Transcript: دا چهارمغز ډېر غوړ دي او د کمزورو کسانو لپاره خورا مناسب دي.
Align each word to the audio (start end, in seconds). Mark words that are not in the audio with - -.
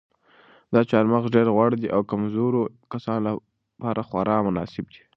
دا 0.73 0.81
چهارمغز 0.89 1.27
ډېر 1.35 1.47
غوړ 1.55 1.71
دي 1.81 1.87
او 1.95 2.01
د 2.05 2.09
کمزورو 2.11 2.61
کسانو 2.91 3.29
لپاره 3.35 4.01
خورا 4.07 4.37
مناسب 4.47 4.85
دي. 4.93 5.01